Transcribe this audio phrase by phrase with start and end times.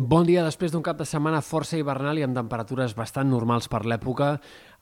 [0.00, 3.82] Bon dia després d'un cap de setmana força hivernal i amb temperatures bastant normals per
[3.84, 4.30] l'època.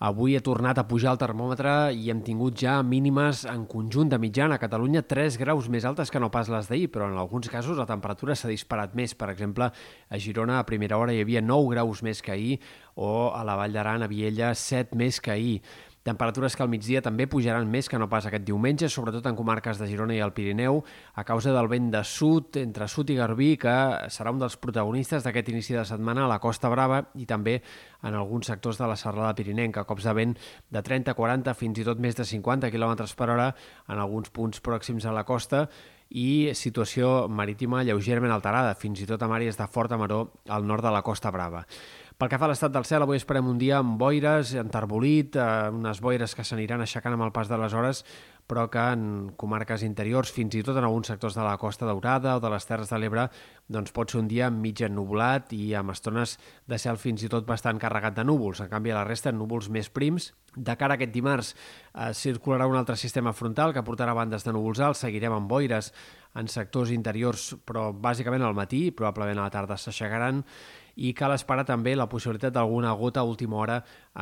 [0.07, 4.21] Avui he tornat a pujar el termòmetre i hem tingut ja mínimes en conjunt de
[4.23, 7.51] mitjana a Catalunya 3 graus més altes que no pas les d'ahir, però en alguns
[7.51, 9.17] casos la temperatura s'ha disparat més.
[9.19, 12.61] Per exemple, a Girona a primera hora hi havia 9 graus més que ahir
[12.95, 15.57] o a la Vall d'Aran, a Viella, 7 més que ahir.
[16.09, 19.77] Temperatures que al migdia també pujaran més que no pas aquest diumenge, sobretot en comarques
[19.77, 20.81] de Girona i el Pirineu,
[21.21, 23.75] a causa del vent de sud, entre sud i Garbí, que
[24.09, 27.59] serà un dels protagonistes d'aquest inici de setmana a la Costa Brava i també
[28.09, 30.35] en alguns sectors de la serrada pirinenca, cops de vent
[30.73, 33.53] de 30, 40, fins i tot més de 50 km per hora
[33.85, 35.67] en alguns punts pròxims a la costa
[36.09, 40.87] i situació marítima lleugerament alterada, fins i tot amb àrees de forta maró al nord
[40.87, 41.67] de la Costa Brava.
[42.19, 45.69] Pel que fa a l'estat del cel, avui esperem un dia amb boires, enterbolit, eh,
[45.71, 48.01] unes boires que s'aniran aixecant amb el pas de les hores,
[48.49, 49.03] però que en
[49.37, 52.67] comarques interiors, fins i tot en alguns sectors de la Costa Daurada o de les
[52.67, 53.27] Terres de l'Ebre,
[53.69, 57.47] doncs pot ser un dia mig ennubulat i amb estones de cel fins i tot
[57.47, 58.65] bastant carregat de núvols.
[58.65, 60.33] En canvi, a la resta, núvols més prims.
[60.57, 64.57] De cara a aquest dimarts eh, circularà un altre sistema frontal que portarà bandes de
[64.57, 65.05] núvols alts.
[65.05, 65.93] Seguirem amb boires
[66.39, 70.45] en sectors interiors, però bàsicament al matí, probablement a la tarda s'aixegaran
[70.99, 73.77] i cal esperar també la possibilitat d'alguna gota a última hora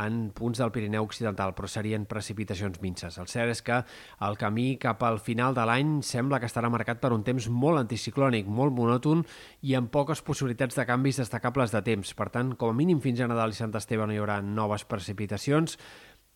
[0.04, 3.16] en punts del Pirineu Occidental, però serien precipitacions minces.
[3.16, 3.78] El cert és que
[4.24, 7.82] el camí cap al final de l'any sembla que estarà marcat per un temps molt
[7.82, 9.24] anticiclònic, molt monòton
[9.62, 12.14] i amb poques possibilitats de canvis destacables de temps.
[12.16, 14.86] Per tant, com a mínim fins a Nadal i Sant Esteve no hi haurà noves
[14.88, 15.76] precipitacions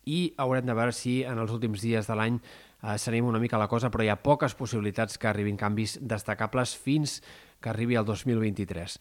[0.05, 3.59] i haurem de veure si en els últims dies de l'any eh, s'anima una mica
[3.61, 7.19] la cosa, però hi ha poques possibilitats que arribin canvis destacables fins
[7.61, 8.97] que arribi el 2023.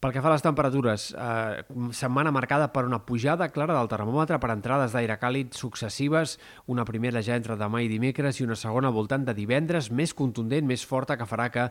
[0.00, 4.38] Pel que fa a les temperatures, eh, setmana marcada per una pujada clara del termòmetre
[4.40, 6.38] per entrades d'aire càlid successives,
[6.72, 10.64] una primera ja entre demà i dimecres i una segona voltant de divendres més contundent,
[10.64, 11.68] més forta, que farà que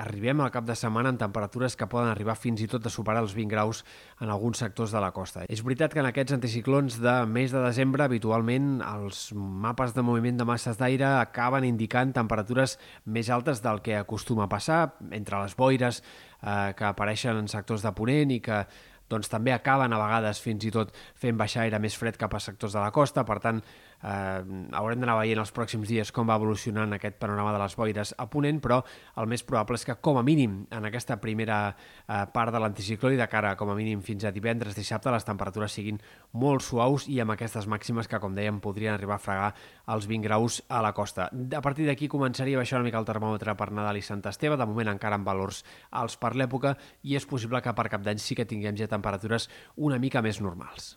[0.00, 3.22] arribem al cap de setmana amb temperatures que poden arribar fins i tot a superar
[3.24, 3.82] els 20 graus
[4.20, 5.44] en alguns sectors de la costa.
[5.48, 10.40] És veritat que en aquests anticiclons de mes de desembre habitualment els mapes de moviment
[10.40, 15.56] de masses d'aire acaben indicant temperatures més altes del que acostuma a passar entre les
[15.56, 18.64] boires eh, que apareixen en sectors de Ponent i que
[19.10, 22.42] doncs, també acaben a vegades fins i tot fent baixar aire més fred cap a
[22.42, 23.60] sectors de la costa, per tant
[24.02, 24.40] eh,
[24.76, 28.26] haurem d'anar veient els pròxims dies com va evolucionant aquest panorama de les boires a
[28.30, 28.80] Ponent, però
[29.20, 33.12] el més probable és que com a mínim en aquesta primera eh, part de l'anticicló
[33.12, 36.00] i de cara com a mínim fins a divendres, dissabte, les temperatures siguin
[36.32, 39.50] molt suaus i amb aquestes màximes que, com dèiem, podrien arribar a fregar
[39.90, 41.28] els 20 graus a la costa.
[41.30, 44.56] A partir d'aquí començaria a baixar una mica el termòmetre per Nadal i Sant Esteve,
[44.56, 48.20] de moment encara amb valors alts per l'època i és possible que per cap d'any
[48.22, 50.94] sí que tinguem ja temperatures una mica més normals.